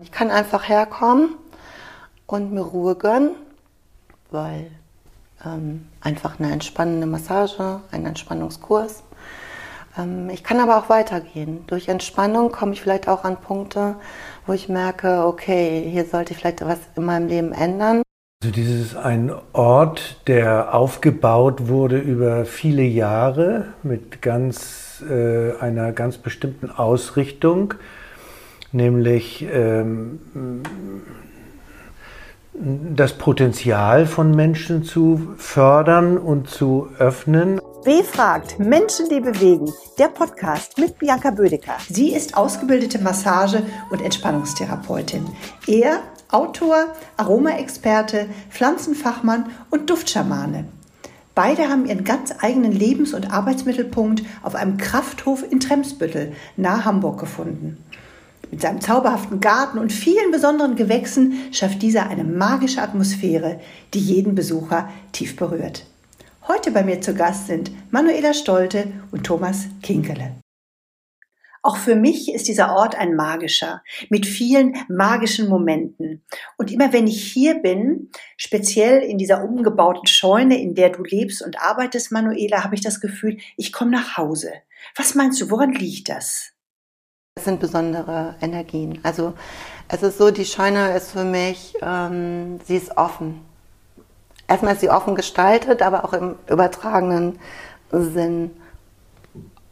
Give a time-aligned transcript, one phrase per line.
[0.00, 1.30] Ich kann einfach herkommen
[2.28, 3.30] und mir Ruhe gönnen,
[4.30, 4.70] weil
[5.44, 9.02] ähm, einfach eine entspannende Massage, ein Entspannungskurs.
[9.98, 11.64] Ähm, ich kann aber auch weitergehen.
[11.66, 13.96] Durch Entspannung komme ich vielleicht auch an Punkte,
[14.46, 18.02] wo ich merke, okay, hier sollte ich vielleicht was in meinem Leben ändern.
[18.40, 26.18] Also dieses ein Ort, der aufgebaut wurde über viele Jahre mit ganz äh, einer ganz
[26.18, 27.74] bestimmten Ausrichtung
[28.72, 30.20] nämlich ähm,
[32.52, 37.60] das Potenzial von Menschen zu fördern und zu öffnen.
[37.84, 39.72] W fragt Menschen, die bewegen.
[39.98, 41.76] Der Podcast mit Bianca Bödecker.
[41.88, 45.24] Sie ist ausgebildete Massage- und Entspannungstherapeutin.
[45.66, 50.66] Er Autor, Aromaexperte, Pflanzenfachmann und Duftschamane.
[51.34, 57.20] Beide haben ihren ganz eigenen Lebens- und Arbeitsmittelpunkt auf einem Krafthof in Tremsbüttel, nahe Hamburg,
[57.20, 57.78] gefunden.
[58.50, 63.60] Mit seinem zauberhaften Garten und vielen besonderen Gewächsen schafft dieser eine magische Atmosphäre,
[63.92, 65.84] die jeden Besucher tief berührt.
[66.46, 70.36] Heute bei mir zu Gast sind Manuela Stolte und Thomas Kinkele.
[71.62, 76.24] Auch für mich ist dieser Ort ein magischer, mit vielen magischen Momenten.
[76.56, 81.42] Und immer wenn ich hier bin, speziell in dieser umgebauten Scheune, in der du lebst
[81.42, 84.52] und arbeitest, Manuela, habe ich das Gefühl, ich komme nach Hause.
[84.96, 86.54] Was meinst du, woran liegt das?
[87.38, 88.98] Es sind besondere Energien.
[89.04, 89.32] Also
[89.86, 93.42] es ist so, die Scheune ist für mich, ähm, sie ist offen.
[94.48, 97.38] Erstmal ist sie offen gestaltet, aber auch im übertragenen
[97.92, 98.50] Sinn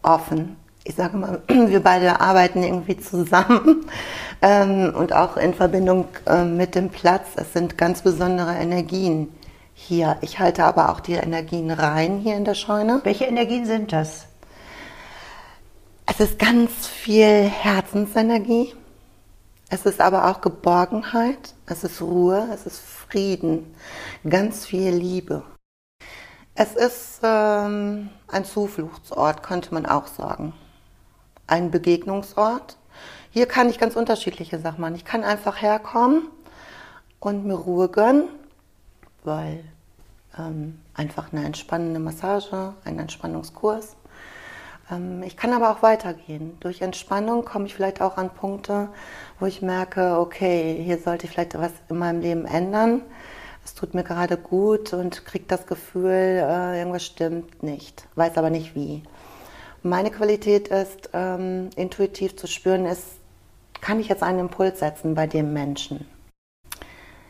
[0.03, 0.57] offen.
[0.85, 3.87] Ich sage mal, wir beide arbeiten irgendwie zusammen
[4.43, 7.27] ähm, und auch in Verbindung äh, mit dem Platz.
[7.35, 9.35] Es sind ganz besondere Energien
[9.75, 10.19] hier.
[10.21, 13.01] Ich halte aber auch die Energien rein hier in der Scheune.
[13.03, 14.26] Welche Energien sind das?
[16.19, 18.73] Es ist ganz viel Herzensenergie.
[19.69, 21.55] Es ist aber auch Geborgenheit.
[21.67, 22.49] Es ist Ruhe.
[22.55, 23.75] Es ist Frieden.
[24.27, 25.43] Ganz viel Liebe.
[26.55, 30.55] Es ist ähm, ein Zufluchtsort, könnte man auch sagen.
[31.47, 32.79] Ein Begegnungsort.
[33.31, 34.95] Hier kann ich ganz unterschiedliche Sachen machen.
[34.95, 36.29] Ich kann einfach herkommen
[37.21, 38.31] und mir Ruhe gönnen,
[39.23, 39.63] weil
[40.39, 43.97] ähm, einfach eine entspannende Massage, ein Entspannungskurs
[45.25, 46.57] ich kann aber auch weitergehen.
[46.61, 48.89] Durch Entspannung komme ich vielleicht auch an Punkte,
[49.41, 53.03] wo ich merke, okay, hier sollte ich vielleicht was in meinem Leben ändern.
[53.65, 58.49] Es tut mir gerade gut und kriege das Gefühl, äh, irgendwas stimmt nicht, weiß aber
[58.49, 59.03] nicht wie.
[59.83, 63.05] Meine Qualität ist, ähm, intuitiv zu spüren, ist,
[63.81, 66.07] kann ich jetzt einen Impuls setzen bei dem Menschen?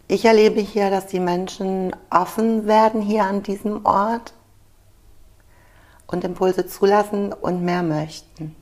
[0.08, 4.34] Ich erlebe hier, dass die Menschen offen werden hier an diesem Ort
[6.06, 8.54] und Impulse zulassen und mehr möchten.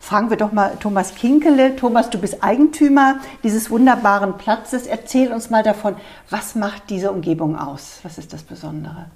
[0.00, 1.76] Fragen wir doch mal Thomas Kinkele.
[1.76, 4.86] Thomas, du bist Eigentümer dieses wunderbaren Platzes.
[4.86, 5.94] Erzähl uns mal davon,
[6.28, 8.00] was macht diese Umgebung aus?
[8.02, 9.06] Was ist das Besondere?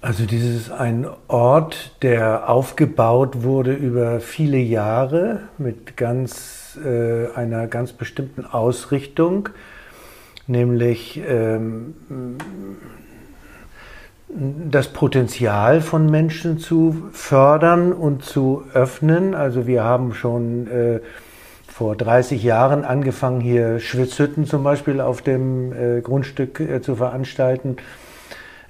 [0.00, 7.66] Also dieses ist ein Ort, der aufgebaut wurde über viele Jahre mit ganz, äh, einer
[7.66, 9.48] ganz bestimmten Ausrichtung,
[10.46, 11.94] nämlich ähm,
[14.28, 19.34] das Potenzial von Menschen zu fördern und zu öffnen.
[19.34, 21.00] Also wir haben schon äh,
[21.68, 27.76] vor 30 Jahren angefangen, hier Schwitzhütten zum Beispiel auf dem äh, Grundstück äh, zu veranstalten.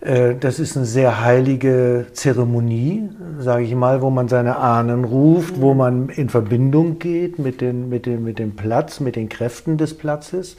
[0.01, 3.09] Äh, das ist eine sehr heilige Zeremonie,
[3.39, 7.89] sage ich mal, wo man seine Ahnen ruft, wo man in Verbindung geht mit, den,
[7.89, 10.57] mit, den, mit dem Platz, mit den Kräften des Platzes.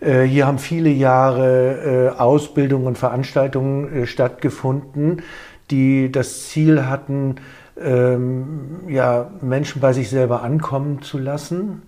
[0.00, 5.22] Äh, hier haben viele Jahre äh, Ausbildungen und Veranstaltungen äh, stattgefunden,
[5.70, 7.36] die das Ziel hatten,
[7.80, 11.82] ähm, ja, Menschen bei sich selber ankommen zu lassen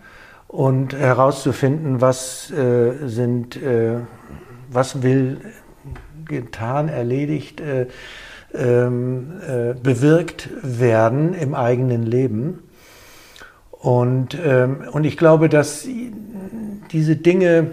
[0.48, 3.60] und herauszufinden, was sind,
[4.70, 5.40] was will
[6.24, 7.62] getan, erledigt,
[8.54, 9.32] ähm,
[9.82, 12.62] bewirkt werden im eigenen Leben.
[13.70, 15.86] Und, ähm, und ich glaube, dass
[16.90, 17.72] diese Dinge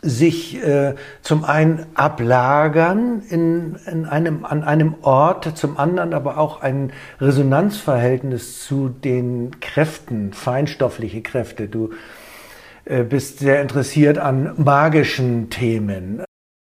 [0.00, 6.62] sich äh, zum einen ablagern in, in einem, an einem Ort, zum anderen aber auch
[6.62, 11.68] ein Resonanzverhältnis zu den Kräften, feinstoffliche Kräfte.
[11.68, 11.90] Du
[12.84, 16.22] äh, bist sehr interessiert an magischen Themen.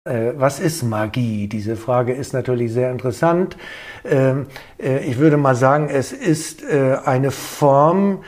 [0.05, 1.47] Äh, was ist Magie?
[1.47, 3.57] Diese Frage ist natürlich sehr interessant.
[4.05, 4.47] Ähm,
[4.83, 8.25] äh, ich würde mal sagen, es ist äh, eine Form,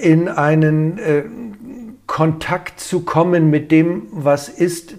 [0.00, 4.94] in einen Kontakt zu kommen mit dem, was ist,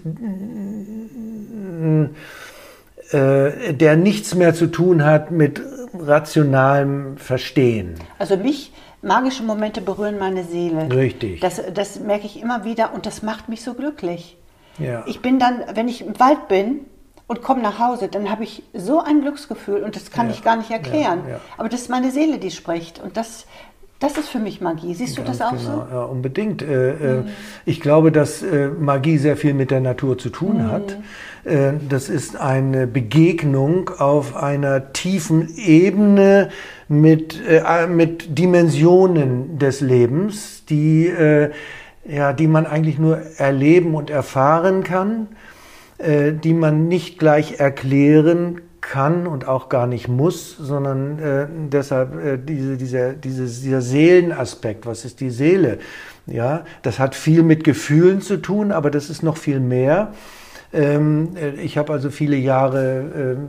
[3.12, 5.60] äh, der nichts mehr zu tun hat mit
[5.98, 7.96] rationalem Verstehen.
[8.18, 8.72] Also mich,
[9.02, 10.88] magische Momente berühren meine Seele.
[10.94, 11.40] Richtig.
[11.40, 14.36] Das, das merke ich immer wieder und das macht mich so glücklich.
[14.78, 15.02] Ja.
[15.06, 16.80] Ich bin dann, wenn ich im Wald bin
[17.26, 20.32] und komme nach Hause, dann habe ich so ein Glücksgefühl und das kann Ja.
[20.32, 21.22] ich gar nicht erklären.
[21.28, 21.40] Ja.
[21.58, 23.46] Aber das ist meine Seele, die spricht und das,
[24.00, 24.94] das ist für mich Magie.
[24.94, 25.86] Siehst du das auch genau, so?
[25.92, 26.62] Ja, unbedingt.
[26.62, 27.24] Äh, äh,
[27.66, 30.96] Ich glaube, dass äh, Magie sehr viel mit der Natur zu tun hat.
[31.44, 36.48] Äh, Das ist eine Begegnung auf einer tiefen Ebene
[36.88, 37.40] mit,
[37.88, 41.12] mit Dimensionen des Lebens, die,
[42.04, 45.28] ja, die man eigentlich nur erleben und erfahren kann,
[46.00, 52.38] die man nicht gleich erklären kann und auch gar nicht muss, sondern äh, deshalb äh,
[52.38, 55.78] diese, dieser, dieses, dieser Seelenaspekt, was ist die Seele?
[56.26, 60.12] Ja, das hat viel mit Gefühlen zu tun, aber das ist noch viel mehr.
[60.72, 63.48] Ähm, äh, ich habe also viele Jahre ähm,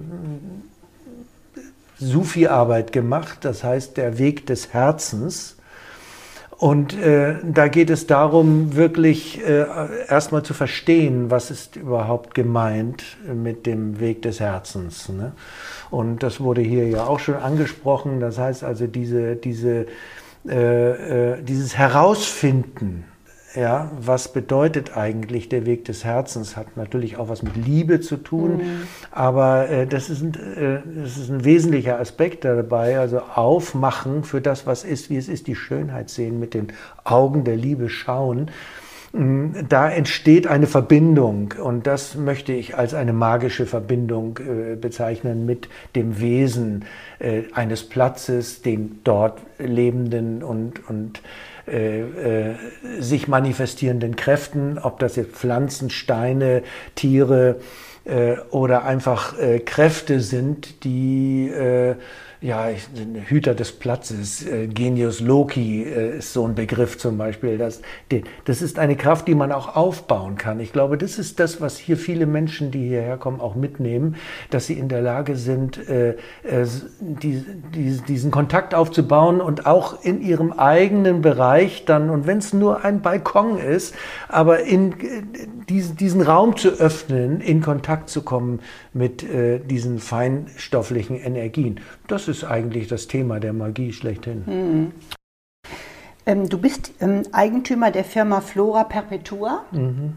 [1.98, 5.58] Sufi-Arbeit gemacht, das heißt der Weg des Herzens.
[6.62, 9.66] Und äh, da geht es darum, wirklich äh,
[10.08, 15.10] erstmal zu verstehen, was ist überhaupt gemeint mit dem Weg des Herzens.
[15.10, 15.32] Ne?
[15.90, 18.20] Und das wurde hier ja auch schon angesprochen.
[18.20, 19.88] Das heißt also diese, diese,
[20.48, 23.06] äh, äh, dieses Herausfinden,
[23.56, 26.56] ja, was bedeutet eigentlich der Weg des Herzens?
[26.56, 28.62] Hat natürlich auch was mit Liebe zu tun,
[29.12, 33.00] aber äh, das, ist ein, äh, das ist ein wesentlicher Aspekt dabei.
[33.00, 36.68] Also aufmachen für das, was ist, wie es ist, die Schönheit sehen, mit den
[37.04, 38.52] Augen der Liebe schauen.
[39.12, 45.46] Mm, Da entsteht eine Verbindung und das möchte ich als eine magische Verbindung äh, bezeichnen
[45.46, 46.86] mit dem Wesen
[47.20, 51.22] äh, eines Platzes, den dort lebenden und, und
[51.68, 52.56] äh, äh,
[53.00, 56.64] sich manifestierenden Kräften, ob das jetzt Pflanzen, Steine,
[56.96, 57.58] Tiere
[58.06, 61.52] äh, oder einfach äh, Kräfte sind, die
[62.42, 62.88] ja, ich-
[63.28, 67.60] Hüter des Platzes, äh, Genius Loki äh, ist so ein Begriff zum Beispiel.
[67.60, 67.82] Das,
[68.46, 70.60] das ist eine Kraft, die man auch aufbauen kann.
[70.60, 74.16] Ich glaube, das ist das, was hier viele Menschen, die hierher kommen, auch mitnehmen,
[74.50, 76.66] dass sie in der Lage sind, äh, äh,
[77.00, 77.46] die,
[77.76, 82.84] die, diesen Kontakt aufzubauen und auch in ihrem eigenen Bereich dann, und wenn es nur
[82.84, 83.94] ein Balkon ist,
[84.28, 84.96] aber in
[85.70, 88.62] diesen, diesen Raum zu öffnen, in Kontakt zu kommen
[88.94, 91.80] mit äh, diesen feinstofflichen Energien.
[92.08, 94.92] Das ist eigentlich das Thema der Magie schlechthin.
[96.26, 99.66] Ähm, du bist ähm, Eigentümer der Firma Flora Perpetua.
[99.72, 100.14] Mhm.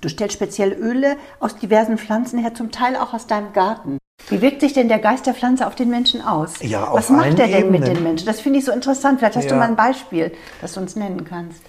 [0.00, 3.98] Du stellst speziell Öle aus diversen Pflanzen her, zum Teil auch aus deinem Garten.
[4.28, 6.54] Wie wirkt sich denn der Geist der Pflanze auf den Menschen aus?
[6.62, 7.94] Ja, auf Was macht er denn mit Ebenen.
[7.94, 8.26] den Menschen?
[8.26, 9.18] Das finde ich so interessant.
[9.18, 9.60] Vielleicht hast du Ja.
[9.60, 11.62] mal ein Beispiel, das du uns nennen kannst.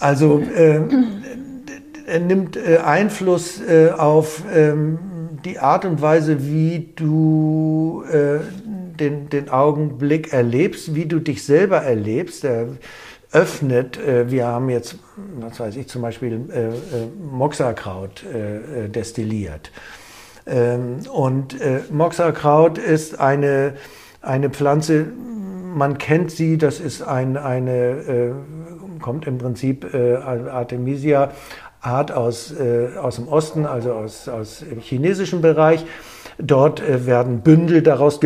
[0.00, 0.80] Also äh,
[2.06, 4.98] er nimmt äh, Einfluss äh, auf ähm,
[5.44, 8.02] die Art und Weise, wie du
[8.94, 12.44] äh, den, den Augenblick erlebst, wie du dich selber erlebst.
[12.44, 12.68] Er
[13.34, 14.96] öffnet, äh, wir haben jetzt,
[15.40, 16.72] was weiß ich, zum Beispiel äh, äh,
[17.30, 19.72] Moxakraut äh, äh, destilliert.
[20.46, 23.74] Ähm, und äh, Moxakraut ist eine,
[24.22, 25.06] eine Pflanze,
[25.74, 28.32] man kennt sie, das ist ein, eine, äh,
[29.00, 31.32] kommt im Prinzip äh, Artemisia
[31.80, 35.84] Art aus, äh, aus dem Osten, also aus, aus dem chinesischen Bereich.
[36.38, 38.20] Dort äh, werden Bündel daraus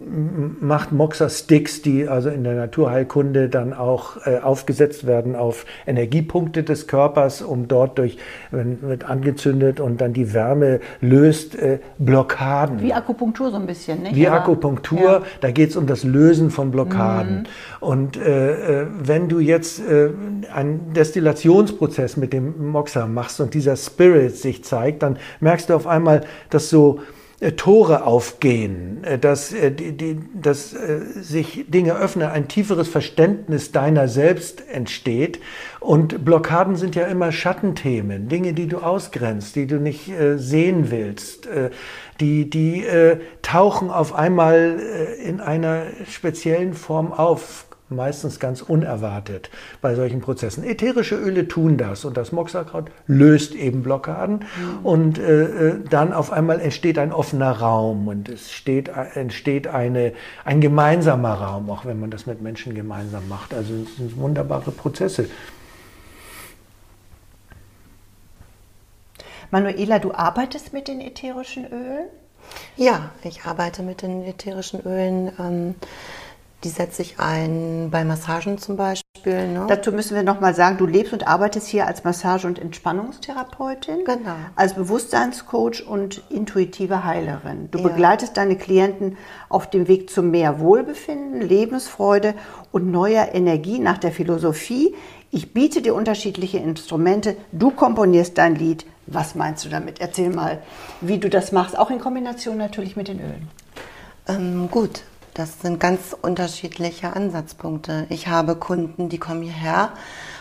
[0.00, 6.86] gemacht, Moxa-Sticks, die also in der Naturheilkunde dann auch äh, aufgesetzt werden auf Energiepunkte des
[6.86, 8.16] Körpers, um dort durch,
[8.50, 12.80] wenn wird angezündet und dann die Wärme löst, äh, Blockaden.
[12.80, 14.14] Wie Akupunktur so ein bisschen, nicht?
[14.16, 15.22] Wie Aber- Akupunktur, Ja.
[15.42, 17.46] da geht es um das Lösen von Blockaden.
[17.80, 20.10] Und äh, äh, wenn du jetzt äh,
[20.52, 25.86] einen Destillationsprozess mit dem Moxa machst und dieser Spirit sich zeigt, dann merkst du auf
[25.86, 27.00] einmal, dass so
[27.56, 33.72] Tore aufgehen, äh, dass, äh, die, die, dass äh, sich Dinge öffnen, ein tieferes Verständnis
[33.72, 35.40] deiner selbst entsteht.
[35.80, 40.90] Und Blockaden sind ja immer Schattenthemen, Dinge, die du ausgrenzt, die du nicht äh, sehen
[40.90, 41.46] willst.
[41.46, 41.70] Äh,
[42.20, 49.50] die, die äh, tauchen auf einmal äh, in einer speziellen Form auf, meistens ganz unerwartet
[49.80, 50.64] bei solchen Prozessen.
[50.64, 54.44] Ätherische Öle tun das und das Moxakraut löst eben Blockaden
[54.82, 59.66] und äh, äh, dann auf einmal entsteht ein offener Raum und es steht, äh, entsteht
[59.66, 60.12] eine,
[60.44, 63.52] ein gemeinsamer Raum, auch wenn man das mit Menschen gemeinsam macht.
[63.52, 65.28] Also es sind wunderbare Prozesse.
[69.50, 72.06] Manuela, du arbeitest mit den ätherischen Ölen?
[72.76, 75.32] Ja, ich arbeite mit den ätherischen Ölen.
[75.38, 75.74] Ähm,
[76.62, 79.48] Die setze ich ein bei Massagen zum Beispiel.
[79.48, 79.64] Ne?
[79.66, 84.34] Dazu müssen wir nochmal sagen, du lebst und arbeitest hier als Massage- und Entspannungstherapeutin, Genau.
[84.56, 87.68] als Bewusstseinscoach und intuitive Heilerin.
[87.70, 87.88] Du Ja.
[87.88, 89.16] begleitest deine Klienten
[89.48, 92.34] auf dem Weg zu mehr Wohlbefinden, Lebensfreude
[92.72, 94.94] und neuer Energie nach der Philosophie.
[95.30, 98.84] Ich biete dir unterschiedliche Instrumente, du komponierst dein Lied.
[99.06, 100.00] Was meinst du damit?
[100.00, 100.58] Erzähl mal,
[101.00, 103.48] wie du das machst, auch in Kombination natürlich mit den Ölen.
[104.28, 105.02] Ähm, gut,
[105.34, 108.06] das sind ganz unterschiedliche Ansatzpunkte.
[108.08, 109.92] Ich habe Kunden, die kommen hierher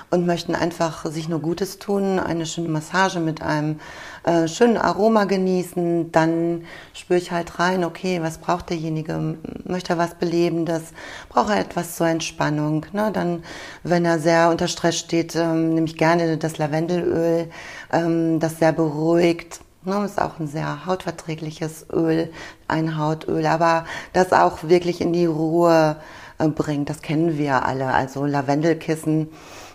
[0.10, 3.80] und möchten einfach sich nur Gutes tun, eine schöne Massage mit einem
[4.24, 6.12] äh, schönen Aroma genießen.
[6.12, 9.38] Dann spüre ich halt rein, okay, was braucht derjenige?
[9.66, 10.94] Möchte er was Belebendes?
[11.30, 12.86] Braucht er etwas zur Entspannung?
[12.92, 13.12] Ne?
[13.14, 13.44] Dann,
[13.84, 17.50] wenn er sehr unter Stress steht, ähm, nehme ich gerne das Lavendelöl,
[17.94, 19.62] ähm, das sehr beruhigt.
[19.84, 22.32] Ne, ist auch ein sehr hautverträgliches Öl,
[22.68, 25.96] ein Hautöl, aber das auch wirklich in die Ruhe
[26.38, 26.90] äh, bringt.
[26.90, 27.94] Das kennen wir alle.
[27.94, 29.30] Also Lavendelkissen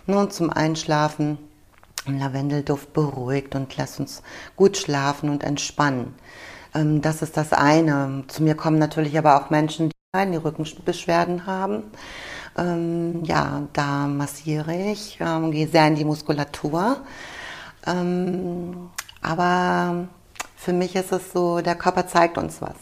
[0.05, 1.39] ne, zum Einschlafen.
[2.07, 4.21] Lavendelduft beruhigt und lässt uns
[4.55, 6.13] gut schlafen und entspannen.
[6.75, 8.23] Ähm, das ist das eine.
[8.27, 11.83] Zu mir kommen natürlich aber auch Menschen, die die Rückenbeschwerden haben.
[12.57, 16.97] Ähm, ja, da massiere ich, ähm, gehe sehr in die Muskulatur.
[19.25, 20.07] Aber
[20.55, 22.75] für mich ist es so, der Körper zeigt uns was.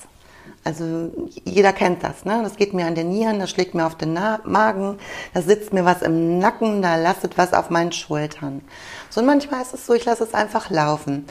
[0.66, 1.12] Also
[1.46, 2.42] jeder kennt das, ne?
[2.44, 4.98] Das geht mir an den Nieren, das schlägt mir auf den Na Magen,
[5.34, 8.62] da sitzt mir was im Nacken, da lastet was auf meinen Schultern.
[9.10, 11.26] So und manchmal ist es so, ich lasse es einfach laufen.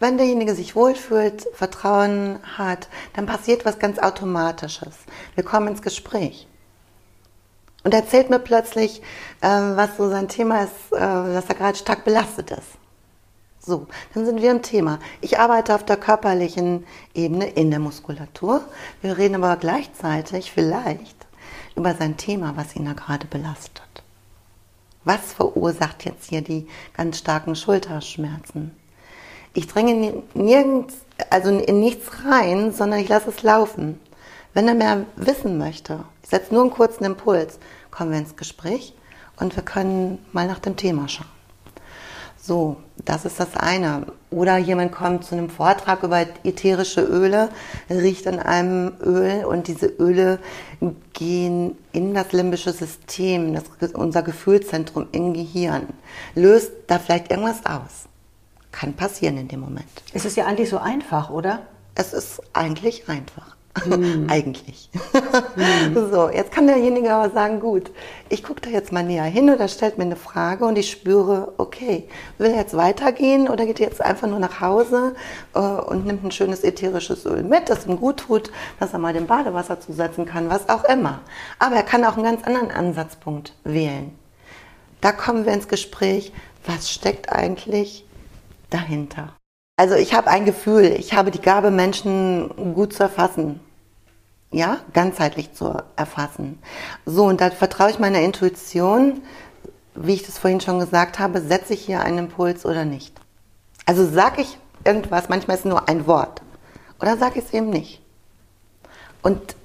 [0.00, 4.94] Wenn derjenige sich wohlfühlt, Vertrauen hat, dann passiert was ganz Automatisches.
[5.34, 6.46] Wir kommen ins Gespräch.
[7.84, 9.02] Und er erzählt mir plötzlich,
[9.40, 12.77] äh, was so sein Thema ist, äh, dass er gerade stark belastet ist.
[13.60, 14.98] So, dann sind wir im Thema.
[15.20, 18.62] Ich arbeite auf der körperlichen Ebene in der Muskulatur.
[19.02, 21.26] Wir reden aber gleichzeitig vielleicht
[21.74, 23.82] über sein Thema, was ihn da gerade belastet.
[25.04, 28.76] Was verursacht jetzt hier die ganz starken Schulterschmerzen?
[29.54, 30.94] Ich dränge nirgends,
[31.30, 33.98] also in nichts rein, sondern ich lasse es laufen.
[34.54, 37.58] Wenn er mehr wissen möchte, ich setze nur einen kurzen Impuls,
[37.90, 38.94] kommen wir ins Gespräch
[39.38, 41.37] und wir können mal nach dem Thema schauen.
[42.48, 44.06] So, das ist das eine.
[44.30, 47.50] Oder jemand kommt zu einem Vortrag über ätherische Öle,
[47.90, 50.38] riecht an einem Öl und diese Öle
[51.12, 55.88] gehen in das limbische System, das, unser Gefühlszentrum im Gehirn,
[56.34, 58.06] löst da vielleicht irgendwas aus.
[58.72, 59.84] Kann passieren in dem Moment.
[60.14, 61.66] Es ist ja eigentlich so einfach, oder?
[61.96, 63.57] Es ist eigentlich einfach.
[64.28, 64.90] Eigentlich.
[66.10, 67.90] So, jetzt kann derjenige aber sagen, gut,
[68.28, 71.52] ich gucke da jetzt mal näher hin oder stellt mir eine Frage und ich spüre,
[71.58, 72.08] okay,
[72.38, 75.14] will er jetzt weitergehen oder geht er jetzt einfach nur nach Hause
[75.54, 79.12] äh, und nimmt ein schönes ätherisches Öl mit, das ihm gut tut, dass er mal
[79.12, 81.20] dem Badewasser zusetzen kann, was auch immer.
[81.58, 84.16] Aber er kann auch einen ganz anderen Ansatzpunkt wählen.
[85.00, 86.32] Da kommen wir ins Gespräch,
[86.66, 88.04] was steckt eigentlich
[88.70, 89.34] dahinter?
[89.76, 93.60] Also ich habe ein Gefühl, ich habe die Gabe, Menschen gut zu erfassen.
[94.50, 96.58] Ja, ganzheitlich zu erfassen.
[97.04, 99.22] So, und da vertraue ich meiner Intuition,
[99.94, 103.14] wie ich das vorhin schon gesagt habe, setze ich hier einen Impuls oder nicht.
[103.84, 106.42] Also sage ich irgendwas, manchmal ist es nur ein Wort.
[107.00, 108.00] Oder sage ich es eben nicht.
[109.22, 109.56] Und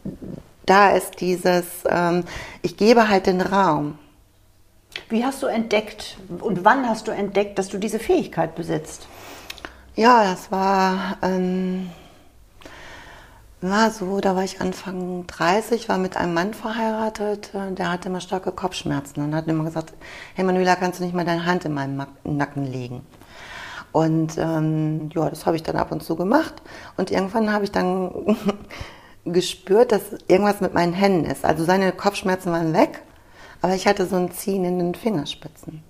[0.66, 2.24] da ist dieses, ähm,
[2.62, 3.98] ich gebe halt den Raum.
[5.10, 9.08] Wie hast du entdeckt und wann hast du entdeckt, dass du diese Fähigkeit besitzt?
[9.96, 11.90] Ja, das war, ähm,
[13.64, 18.10] war so, da war ich Anfang 30, war mit einem Mann verheiratet, äh, der hatte
[18.10, 19.94] immer starke Kopfschmerzen und hat immer gesagt,
[20.36, 23.02] hey Manuela, kannst du nicht mal deine Hand in meinem Mac- Nacken legen?
[23.92, 26.54] Und ähm, ja, das habe ich dann ab und zu gemacht
[26.98, 28.38] und irgendwann habe ich dann
[29.26, 31.46] gespürt, dass irgendwas mit meinen Händen ist.
[31.46, 33.04] Also seine Kopfschmerzen waren weg,
[33.62, 35.84] aber ich hatte so ein Ziehen in den Fingerspitzen.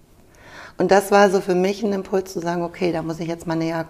[0.77, 3.47] Und das war so für mich ein Impuls zu sagen, okay, da muss ich jetzt
[3.47, 3.87] mal näher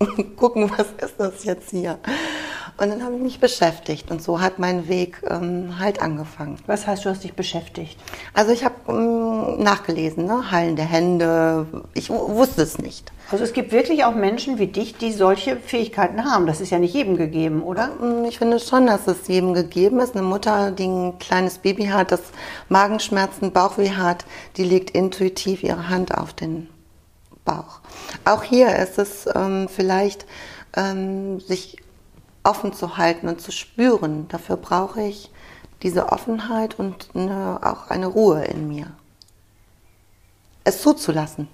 [0.36, 1.98] gucken, was ist das jetzt hier?
[2.78, 6.56] Und dann habe ich mich beschäftigt und so hat mein Weg ähm, halt angefangen.
[6.66, 7.98] Was heißt, du hast dich beschäftigt?
[8.34, 10.50] Also ich habe ähm, nachgelesen, ne?
[10.50, 13.12] Heilen der Hände, ich wusste es nicht.
[13.30, 16.46] Also es gibt wirklich auch Menschen wie dich, die solche Fähigkeiten haben.
[16.46, 17.88] Das ist ja nicht jedem gegeben, oder?
[17.88, 20.16] Mm, Ich finde schon, dass es jedem gegeben ist.
[20.16, 22.22] Eine Mutter, die ein kleines Baby hat, das
[22.68, 24.24] Magenschmerzen, Bauchweh hat,
[24.56, 26.68] die legt intuitiv ihre Hand auf den
[27.44, 27.80] Bauch.
[28.24, 30.26] Auch hier ist es ähm, vielleicht,
[30.76, 31.81] ähm, sich
[32.44, 34.28] offen zu halten und zu spüren.
[34.28, 35.30] Dafür brauche ich
[35.82, 38.86] diese Offenheit und eine, auch eine Ruhe in mir.
[40.64, 41.48] Es zuzulassen.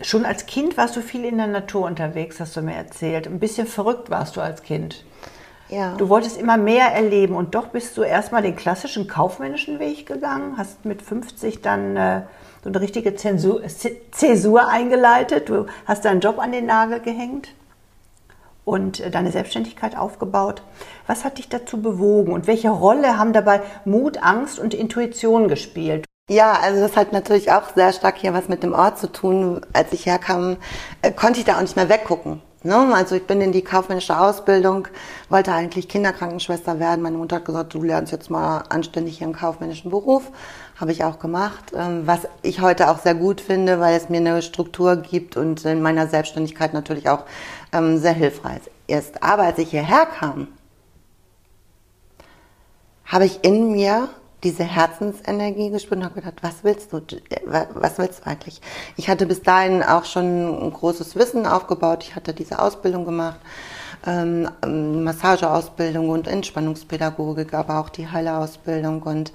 [0.00, 3.26] Schon als Kind warst du viel in der Natur unterwegs, hast du mir erzählt.
[3.26, 5.04] Ein bisschen verrückt warst du als Kind.
[5.68, 5.94] Ja.
[5.96, 10.58] Du wolltest immer mehr erleben und doch bist du erstmal den klassischen kaufmännischen Weg gegangen,
[10.58, 12.22] hast mit 50 dann äh,
[12.64, 13.62] so eine richtige Zensur,
[14.10, 15.50] Zäsur eingeleitet.
[15.50, 17.50] Du hast deinen Job an den Nagel gehängt
[18.64, 20.62] und äh, deine Selbstständigkeit aufgebaut.
[21.06, 26.06] Was hat dich dazu bewogen und welche Rolle haben dabei Mut, Angst und Intuition gespielt?
[26.30, 29.60] Ja, also das hat natürlich auch sehr stark hier was mit dem Ort zu tun.
[29.74, 30.56] Als ich herkam,
[31.02, 32.40] äh, konnte ich da auch nicht mehr weggucken.
[32.62, 32.94] Ne?
[32.94, 34.88] Also ich bin in die kaufmännische Ausbildung,
[35.28, 37.02] wollte eigentlich Kinderkrankenschwester werden.
[37.02, 40.30] Meine Mutter hat gesagt, du lernst jetzt mal anständig hier einen kaufmännischen Beruf.
[40.76, 44.18] Habe ich auch gemacht, ähm, was ich heute auch sehr gut finde, weil es mir
[44.18, 47.24] eine Struktur gibt und in meiner Selbstständigkeit natürlich auch
[47.72, 49.22] ähm, sehr hilfreich ist.
[49.22, 50.48] Aber als ich hierher kam,
[53.04, 54.08] habe ich in mir
[54.42, 57.00] diese Herzensenergie gespürt und habe gedacht, was willst du,
[57.46, 58.60] was willst du eigentlich?
[58.96, 62.04] Ich hatte bis dahin auch schon ein großes Wissen aufgebaut.
[62.04, 63.40] Ich hatte diese Ausbildung gemacht,
[64.06, 64.48] ähm,
[65.04, 69.02] Massageausbildung und Entspannungspädagogik, aber auch die Heilerausbildung.
[69.02, 69.32] Und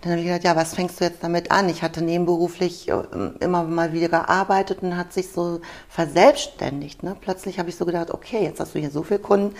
[0.00, 1.68] dann habe ich gedacht, ja, was fängst du jetzt damit an?
[1.68, 3.02] Ich hatte nebenberuflich äh,
[3.40, 7.02] immer mal wieder gearbeitet und hat sich so verselbstständigt.
[7.02, 7.16] Ne?
[7.20, 9.54] Plötzlich habe ich so gedacht, okay, jetzt hast du hier so viele Kunden,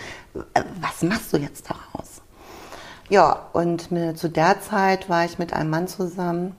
[0.53, 2.21] äh, was machst du jetzt daraus?
[3.09, 6.55] Ja, und mit, zu der Zeit war ich mit einem Mann zusammen,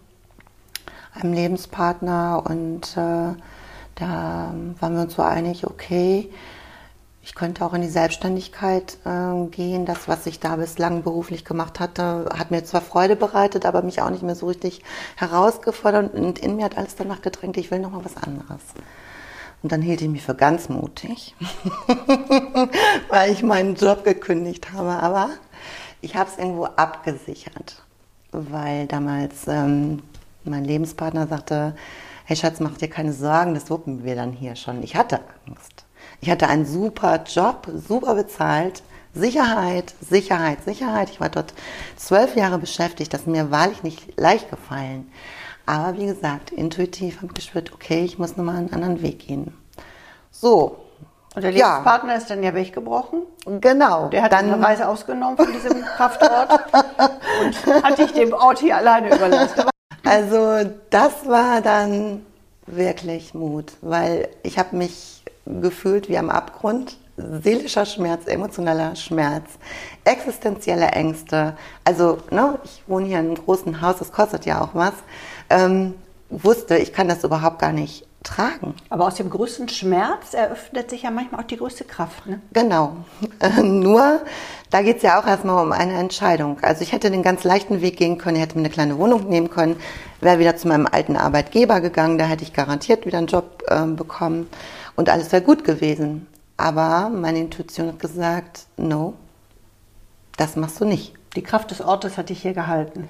[1.15, 3.35] einem Lebenspartner, und äh,
[3.95, 6.31] da waren wir uns so einig, okay,
[7.25, 9.87] ich könnte auch in die Selbstständigkeit äh, gehen.
[9.87, 14.03] Das, was ich da bislang beruflich gemacht hatte, hat mir zwar Freude bereitet, aber mich
[14.03, 14.83] auch nicht mehr so richtig
[15.17, 16.15] herausgefordert.
[16.15, 18.63] Und in mir hat alles danach gedrängt, ich will noch mal was anderes.
[19.63, 21.37] Und dann hielt ich mich für ganz mutig,
[23.09, 25.01] weil ich meinen Job gekündigt habe.
[25.01, 25.31] Aber
[26.01, 27.85] ich habe es irgendwo abgesichert,
[28.33, 30.03] weil damals ähm,
[30.43, 31.77] mein Lebenspartner sagte,
[32.25, 34.83] hey Schatz, mach dir keine Sorgen, das wuppen wir dann hier schon.
[34.83, 35.85] Ich hatte Angst.
[36.23, 41.11] Ich hatte einen super Job, super bezahlt, Sicherheit, Sicherheit, Sicherheit.
[41.11, 41.53] Ich war dort
[41.97, 45.11] zwölf Jahre beschäftigt, das ist mir wahrlich nicht leicht gefallen.
[45.67, 49.53] Aber wie gesagt, intuitiv habe ich gespürt, okay, ich muss nochmal einen anderen Weg gehen.
[50.31, 50.77] So,
[51.35, 52.19] und der Lebenspartner ja.
[52.19, 53.23] ist dann ja weggebrochen.
[53.61, 54.09] Genau.
[54.11, 56.53] Der hat dann eine Reise ausgenommen von diesem Kraftort
[57.43, 59.65] und hat dich dem Ort hier alleine überlassen.
[60.05, 62.25] Also das war dann
[62.67, 66.97] wirklich Mut, weil ich habe mich gefühlt wie am Abgrund.
[67.17, 69.45] Seelischer Schmerz, emotionaler Schmerz,
[70.05, 71.57] existenzielle Ängste.
[71.85, 74.95] Also, ne, ich wohne hier in einem großen Haus, das kostet ja auch was.
[75.51, 75.95] Ähm,
[76.31, 78.75] wusste, ich kann das überhaupt gar nicht tragen.
[78.89, 82.27] Aber aus dem größten Schmerz eröffnet sich ja manchmal auch die größte Kraft.
[82.27, 82.41] Ne?
[82.53, 82.97] Genau.
[83.41, 84.21] Äh, nur,
[84.71, 86.59] da geht es ja auch erstmal um eine Entscheidung.
[86.63, 89.29] Also ich hätte den ganz leichten Weg gehen können, ich hätte mir eine kleine Wohnung
[89.29, 89.77] nehmen können,
[90.21, 93.85] wäre wieder zu meinem alten Arbeitgeber gegangen, da hätte ich garantiert wieder einen Job äh,
[93.85, 94.49] bekommen
[94.97, 96.27] und alles wäre gut gewesen.
[96.57, 99.15] Aber meine Intuition hat gesagt, no,
[100.37, 101.15] das machst du nicht.
[101.35, 103.09] Die Kraft des Ortes hat dich hier gehalten.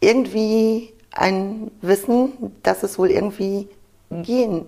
[0.00, 3.68] Irgendwie ein Wissen, dass es wohl irgendwie
[4.10, 4.66] gehen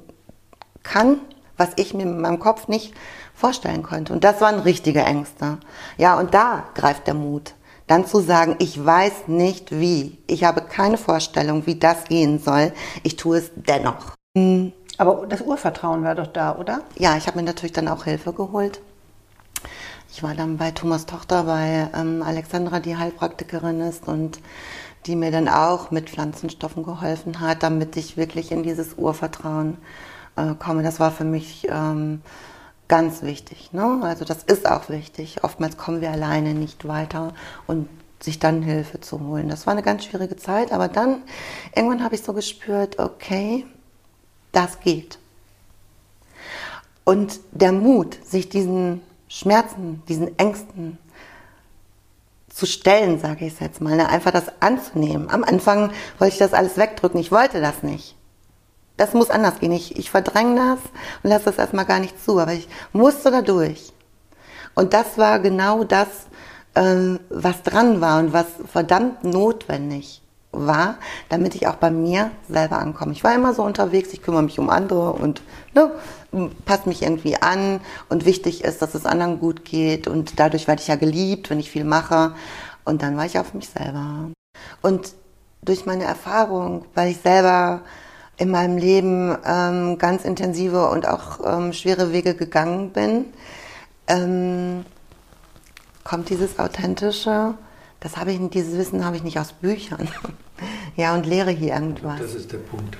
[0.83, 1.21] kann,
[1.57, 2.95] was ich mir in meinem Kopf nicht
[3.35, 4.13] vorstellen konnte.
[4.13, 5.59] Und das waren richtige Ängste.
[5.97, 7.55] Ja, und da greift der Mut.
[7.87, 10.19] Dann zu sagen, ich weiß nicht wie.
[10.27, 12.73] Ich habe keine Vorstellung, wie das gehen soll.
[13.03, 14.15] Ich tue es dennoch.
[14.37, 14.73] Hm.
[14.99, 16.83] Aber das Urvertrauen war doch da, oder?
[16.97, 18.81] Ja, ich habe mir natürlich dann auch Hilfe geholt.
[20.13, 24.39] Ich war dann bei Thomas Tochter, bei ähm, Alexandra, die Heilpraktikerin ist und
[25.07, 29.77] die mir dann auch mit Pflanzenstoffen geholfen hat, damit ich wirklich in dieses Urvertrauen
[30.37, 30.83] äh, komme.
[30.83, 32.23] Das war für mich ähm,
[32.89, 33.73] ganz wichtig.
[33.73, 34.01] Ne?
[34.03, 35.43] Also das ist auch wichtig.
[35.43, 37.35] Oftmals kommen wir alleine nicht weiter
[37.67, 37.89] und
[38.21, 39.49] sich dann Hilfe zu holen.
[39.49, 41.23] Das war eine ganz schwierige Zeit, aber dann
[41.75, 43.67] irgendwann habe ich so gespürt, okay,
[44.57, 45.19] das geht.
[47.05, 50.99] Und der Mut, sich diesen Schmerzen, diesen Ängsten
[52.49, 54.09] zu stellen, sage ich es jetzt mal, ne?
[54.09, 55.29] einfach das anzunehmen.
[55.29, 58.17] Am Anfang wollte ich das alles wegdrücken, ich wollte das nicht.
[58.97, 59.73] Das muss anders gehen.
[59.73, 60.79] Ich, ich verdränge das
[61.23, 63.93] und lasse das erstmal gar nicht zu, aber ich musste da durch.
[64.75, 66.09] Und das war genau das,
[66.77, 70.23] ähm, was dran war und was verdammt notwendig
[70.57, 70.97] war,
[71.29, 73.13] damit ich auch bei mir selber ankomme.
[73.13, 75.43] Ich war immer so unterwegs, ich kümmere mich um andere und
[75.75, 75.91] ne,
[76.65, 80.83] passe mich irgendwie an und wichtig ist, dass es anderen gut geht und dadurch werde
[80.83, 82.35] ich ja geliebt, wenn ich viel mache
[82.85, 84.31] und dann war ich auf mich selber.
[84.83, 85.15] Und
[85.63, 87.81] durch meine Erfahrung, weil ich selber
[88.37, 93.27] in meinem Leben ähm, ganz intensive und auch ähm, schwere Wege gegangen bin,
[94.09, 94.85] ähm,
[96.03, 97.55] kommt dieses authentische,
[98.01, 100.09] das habe ich, dieses Wissen habe ich nicht aus Büchern.
[100.97, 102.21] Ja, und lehre hier irgendwas.
[102.21, 102.97] Das ist der Punkt.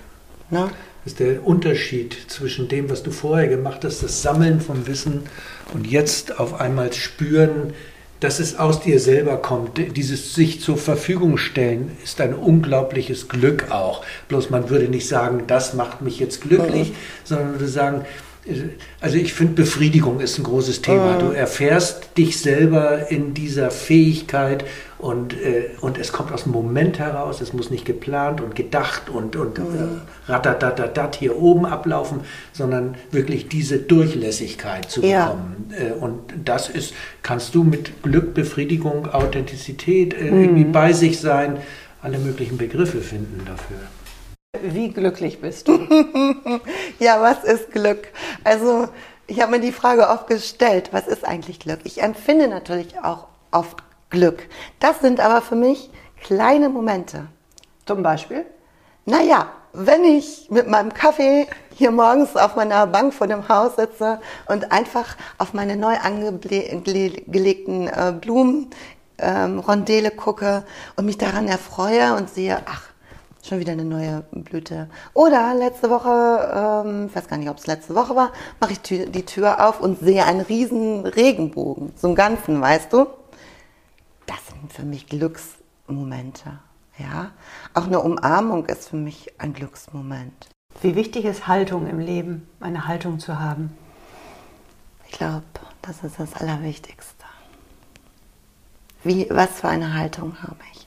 [0.51, 0.71] Ne?
[1.05, 5.25] Das ist der Unterschied zwischen dem, was du vorher gemacht hast, das Sammeln von Wissen
[5.73, 7.75] und jetzt auf einmal spüren,
[8.21, 9.79] dass es aus dir selber kommt.
[9.97, 14.03] Dieses sich zur Verfügung stellen ist ein unglaubliches Glück auch.
[14.29, 16.97] Bloß man würde nicht sagen, das macht mich jetzt glücklich, mhm.
[17.25, 18.07] sondern würde sagen,
[19.01, 21.15] also ich finde, Befriedigung ist ein großes Thema.
[21.15, 21.19] Mhm.
[21.21, 24.65] Du erfährst dich selber in dieser Fähigkeit
[25.05, 27.43] und, äh, und es kommt aus dem Moment heraus.
[27.43, 30.01] Es muss nicht geplant und gedacht und, und mhm.
[30.27, 32.21] ratatatatat hier oben ablaufen,
[32.55, 35.27] sondern wirklich diese Durchlässigkeit zu ja.
[35.27, 35.75] bekommen.
[35.79, 40.41] Äh, und das ist, kannst du mit Glück, Befriedigung, Authentizität, äh, mhm.
[40.41, 41.59] irgendwie bei sich sein,
[42.01, 43.77] alle möglichen Begriffe finden dafür.
[44.63, 45.81] Wie glücklich bist du?
[46.99, 48.09] ja, was ist Glück?
[48.43, 48.89] Also,
[49.27, 51.81] ich habe mir die Frage oft gestellt, was ist eigentlich Glück?
[51.85, 53.83] Ich empfinde natürlich auch oft
[54.15, 54.49] Glück.
[54.79, 55.91] Das sind aber für mich
[56.23, 57.27] kleine Momente.
[57.85, 58.47] Zum Beispiel?
[59.05, 64.21] Naja, wenn ich mit meinem Kaffee hier morgens auf meiner Bank vor dem Haus sitze
[64.47, 66.79] und einfach auf meine neu angelegten
[67.89, 68.71] äh, Blumen
[69.19, 70.65] ähm, Rondele gucke
[70.97, 72.83] und mich daran erfreue und sehe, ach,
[73.43, 74.89] schon wieder eine neue Blüte.
[75.13, 78.81] Oder letzte Woche, ähm, ich weiß gar nicht, ob es letzte Woche war, mache ich
[78.81, 83.07] die Tür auf und sehe einen riesen Regenbogen, so einen ganzen, weißt du?
[84.65, 86.59] Sind für mich Glücksmomente.
[86.97, 87.33] Ja,
[87.75, 90.49] auch eine Umarmung ist für mich ein Glücksmoment.
[90.81, 93.77] Wie wichtig ist Haltung im Leben, eine Haltung zu haben?
[95.07, 95.45] Ich glaube,
[95.83, 97.27] das ist das Allerwichtigste.
[99.03, 100.87] Wie, was für eine Haltung habe ich?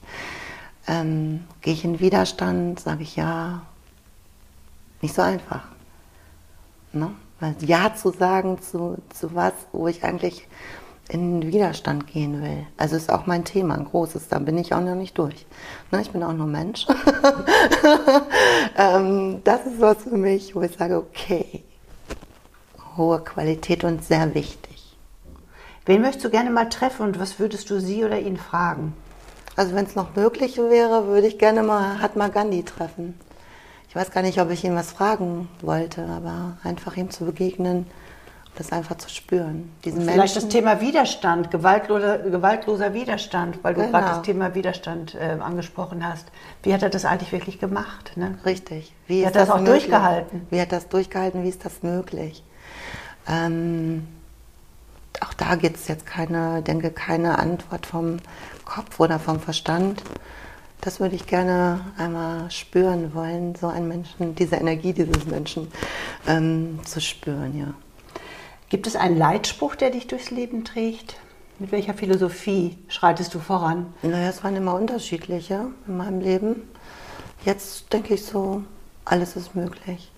[0.88, 2.80] Ähm, Gehe ich in Widerstand?
[2.80, 3.62] Sage ich ja?
[5.02, 5.68] Nicht so einfach.
[6.92, 7.12] Ne?
[7.38, 10.48] Weil ja zu sagen zu, zu was, wo ich eigentlich
[11.08, 12.66] in Widerstand gehen will.
[12.76, 15.46] Also ist auch mein Thema, ein großes, da bin ich auch noch nicht durch.
[15.90, 16.02] Ne?
[16.02, 16.86] Ich bin auch nur Mensch.
[18.76, 21.64] ähm, das ist was für mich, wo ich sage, okay,
[22.96, 24.96] hohe Qualität und sehr wichtig.
[25.86, 28.92] Wen möchtest du gerne mal treffen und was würdest du sie oder ihn fragen?
[29.56, 33.18] Also wenn es noch möglich wäre, würde ich gerne mal Mahatma Gandhi treffen.
[33.88, 37.86] Ich weiß gar nicht, ob ich ihn was fragen wollte, aber einfach ihm zu begegnen,
[38.58, 39.70] das einfach zu spüren.
[39.84, 40.42] Diesen Vielleicht Menschen.
[40.42, 43.92] das Thema Widerstand, gewaltloser, gewaltloser Widerstand, weil du genau.
[43.92, 46.26] gerade das Thema Widerstand äh, angesprochen hast.
[46.62, 48.16] Wie hat er das eigentlich wirklich gemacht?
[48.16, 48.36] Ne?
[48.44, 48.92] Richtig.
[49.06, 49.82] Wie, Wie hat er das auch möglich?
[49.84, 50.46] durchgehalten?
[50.50, 51.44] Wie hat das durchgehalten?
[51.44, 52.42] Wie ist das möglich?
[53.28, 54.08] Ähm,
[55.20, 58.18] auch da gibt es jetzt keine, denke keine Antwort vom
[58.64, 60.02] Kopf oder vom Verstand.
[60.80, 65.68] Das würde ich gerne einmal spüren wollen, so einen Menschen, diese Energie dieses Menschen
[66.26, 67.74] ähm, zu spüren, ja.
[68.70, 71.16] Gibt es einen Leitspruch, der dich durchs Leben trägt?
[71.58, 73.86] Mit welcher Philosophie schreitest du voran?
[74.02, 76.56] Naja, es waren immer unterschiedliche in meinem Leben.
[77.46, 78.62] Jetzt denke ich so,
[79.06, 80.12] alles ist möglich.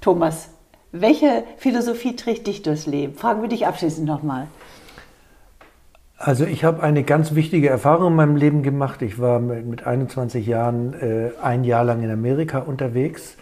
[0.00, 0.48] Thomas,
[0.90, 3.14] welche Philosophie trägt dich durchs Leben?
[3.14, 4.48] Fragen wir dich abschließend nochmal.
[6.18, 9.00] Also ich habe eine ganz wichtige Erfahrung in meinem Leben gemacht.
[9.02, 13.36] Ich war mit 21 Jahren äh, ein Jahr lang in Amerika unterwegs.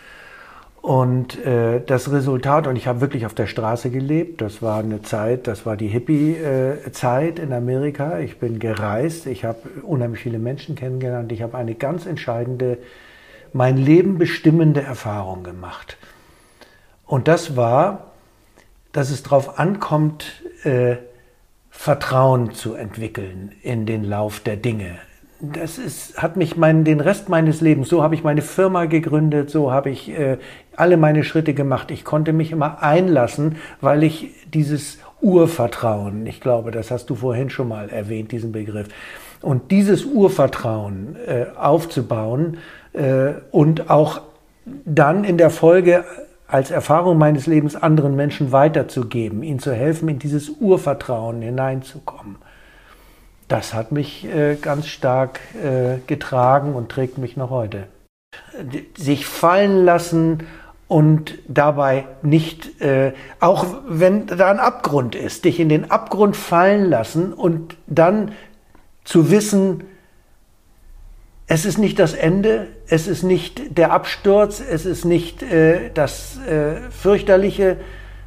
[0.83, 5.03] Und äh, das Resultat, und ich habe wirklich auf der Straße gelebt, das war eine
[5.03, 8.19] Zeit, das war die Hippie-Zeit in Amerika.
[8.21, 12.79] Ich bin gereist, ich habe unheimlich viele Menschen kennengelernt, ich habe eine ganz entscheidende,
[13.53, 15.99] mein Leben bestimmende Erfahrung gemacht.
[17.05, 18.13] Und das war,
[18.93, 20.97] dass es darauf ankommt, äh,
[21.71, 24.99] Vertrauen zu entwickeln in den Lauf der Dinge.
[25.43, 29.49] Das ist, hat mich mein, den Rest meines Lebens, so habe ich meine Firma gegründet,
[29.49, 30.37] so habe ich äh,
[30.77, 31.91] alle meine Schritte gemacht.
[31.91, 37.49] Ich konnte mich immer einlassen, weil ich dieses Urvertrauen, ich glaube, das hast du vorhin
[37.49, 38.89] schon mal erwähnt, diesen Begriff,
[39.41, 42.59] und dieses Urvertrauen äh, aufzubauen
[42.93, 44.21] äh, und auch
[44.85, 46.05] dann in der Folge
[46.47, 52.37] als Erfahrung meines Lebens anderen Menschen weiterzugeben, ihnen zu helfen, in dieses Urvertrauen hineinzukommen.
[53.51, 57.89] Das hat mich äh, ganz stark äh, getragen und trägt mich noch heute.
[58.97, 60.45] Sich fallen lassen
[60.87, 66.89] und dabei nicht, äh, auch wenn da ein Abgrund ist, dich in den Abgrund fallen
[66.89, 68.31] lassen und dann
[69.03, 69.83] zu wissen,
[71.49, 76.39] es ist nicht das Ende, es ist nicht der Absturz, es ist nicht äh, das
[76.47, 77.79] äh, Fürchterliche,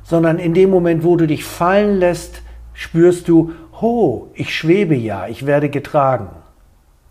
[0.04, 2.42] sondern in dem Moment, wo du dich fallen lässt,
[2.74, 6.30] spürst du, ho, ich schwebe ja, ich werde getragen.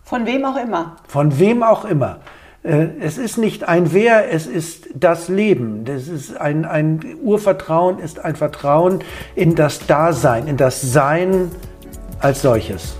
[0.02, 0.96] Von wem auch immer.
[1.06, 2.18] Von wem auch immer.
[2.62, 5.84] Äh, es ist nicht ein Wer, es ist das Leben.
[5.84, 9.00] Das ist ein, ein Urvertrauen ist ein Vertrauen
[9.34, 11.50] in das Dasein, in das Sein
[12.20, 12.94] als solches.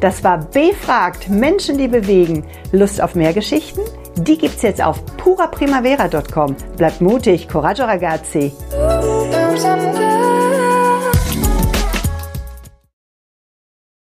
[0.00, 2.44] Das war Befragt Menschen, die bewegen.
[2.70, 3.80] Lust auf mehr Geschichten?
[4.18, 6.54] Die gibt's jetzt auf puraprimavera.com.
[6.76, 8.52] Bleibt mutig, coraggio ragazzi.